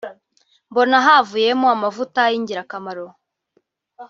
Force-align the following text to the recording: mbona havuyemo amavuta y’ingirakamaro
mbona 0.69 0.95
havuyemo 1.05 1.67
amavuta 1.75 2.21
y’ingirakamaro 2.31 3.07